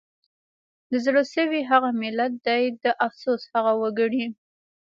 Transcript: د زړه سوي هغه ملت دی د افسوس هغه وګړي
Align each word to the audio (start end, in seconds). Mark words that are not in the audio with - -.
د 0.91 0.93
زړه 1.05 1.21
سوي 1.35 1.61
هغه 1.71 1.89
ملت 2.01 2.33
دی 2.47 2.63
د 2.83 2.85
افسوس 3.05 3.41
هغه 3.53 3.73
وګړي 3.81 4.25